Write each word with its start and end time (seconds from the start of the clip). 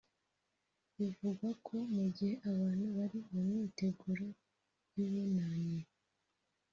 Bivugwa 0.97 1.49
ko 1.65 1.75
mu 1.95 2.05
gihe 2.15 2.35
abantu 2.51 2.85
bari 2.95 3.19
mu 3.31 3.39
myiteguro 3.47 4.25
y’Ubunani 4.95 5.79